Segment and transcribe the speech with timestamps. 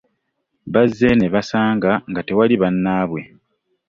[0.73, 3.21] Bazze ne basanga nga tewali bannaabwe.